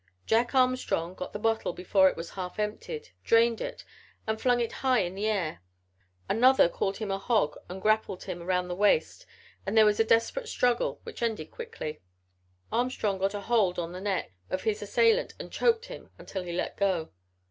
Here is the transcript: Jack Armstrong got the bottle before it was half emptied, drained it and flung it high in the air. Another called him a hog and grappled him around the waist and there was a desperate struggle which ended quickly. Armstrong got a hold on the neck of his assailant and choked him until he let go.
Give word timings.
Jack 0.25 0.55
Armstrong 0.55 1.13
got 1.13 1.31
the 1.31 1.37
bottle 1.37 1.73
before 1.73 2.09
it 2.09 2.15
was 2.17 2.31
half 2.31 2.57
emptied, 2.57 3.09
drained 3.23 3.61
it 3.61 3.85
and 4.25 4.41
flung 4.41 4.59
it 4.59 4.71
high 4.81 5.01
in 5.01 5.13
the 5.13 5.27
air. 5.27 5.61
Another 6.27 6.67
called 6.67 6.97
him 6.97 7.11
a 7.11 7.19
hog 7.19 7.55
and 7.69 7.79
grappled 7.83 8.23
him 8.23 8.41
around 8.41 8.67
the 8.67 8.73
waist 8.75 9.27
and 9.63 9.77
there 9.77 9.85
was 9.85 9.99
a 9.99 10.03
desperate 10.03 10.47
struggle 10.49 10.99
which 11.03 11.21
ended 11.21 11.51
quickly. 11.51 12.01
Armstrong 12.71 13.19
got 13.19 13.35
a 13.35 13.41
hold 13.41 13.77
on 13.77 13.91
the 13.91 14.01
neck 14.01 14.31
of 14.49 14.63
his 14.63 14.81
assailant 14.81 15.35
and 15.39 15.51
choked 15.51 15.85
him 15.85 16.09
until 16.17 16.41
he 16.41 16.51
let 16.51 16.77
go. 16.77 17.11